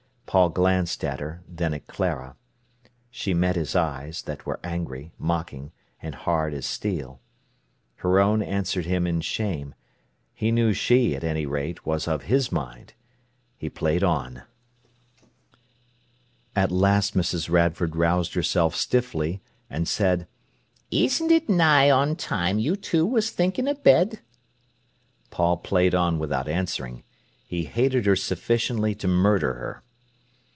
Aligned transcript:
Paul 0.31 0.47
glanced 0.51 1.03
at 1.03 1.19
her, 1.19 1.43
then 1.45 1.73
at 1.73 1.87
Clara. 1.87 2.37
She 3.09 3.33
met 3.33 3.57
his 3.57 3.75
eyes, 3.75 4.21
that 4.21 4.45
were 4.45 4.61
angry, 4.63 5.11
mocking, 5.19 5.73
and 6.01 6.15
hard 6.15 6.53
as 6.53 6.65
steel. 6.65 7.19
Her 7.95 8.17
own 8.17 8.41
answered 8.41 8.85
him 8.85 9.05
in 9.05 9.19
shame. 9.19 9.75
He 10.33 10.49
knew 10.53 10.71
she, 10.71 11.17
at 11.17 11.25
any 11.25 11.45
rate, 11.45 11.85
was 11.85 12.07
of 12.07 12.21
his 12.23 12.49
mind. 12.49 12.93
He 13.57 13.69
played 13.69 14.05
on. 14.05 14.43
At 16.55 16.71
last 16.71 17.13
Mrs. 17.13 17.49
Radford 17.49 17.97
roused 17.97 18.33
herself 18.33 18.73
stiffly, 18.73 19.41
and 19.69 19.85
said: 19.85 20.29
"Isn't 20.91 21.29
it 21.31 21.49
nigh 21.49 21.89
on 21.91 22.15
time 22.15 22.57
you 22.57 22.77
two 22.77 23.05
was 23.05 23.31
thinking 23.31 23.67
o' 23.67 23.73
bed?" 23.73 24.21
Paul 25.29 25.57
played 25.57 25.93
on 25.93 26.19
without 26.19 26.47
answering. 26.47 27.03
He 27.45 27.65
hated 27.65 28.05
her 28.05 28.15
sufficiently 28.15 28.95
to 28.95 29.09
murder 29.09 29.55
her. 29.55 29.83